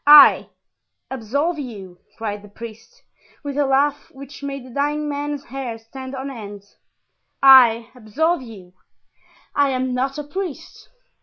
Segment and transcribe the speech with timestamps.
[0.07, 0.49] "I,
[1.11, 3.03] absolve you!" cried the priest,
[3.43, 6.63] with a laugh which made the dying man's hair stand on end;
[7.43, 8.73] "I, absolve you?
[9.55, 10.89] I am not a priest."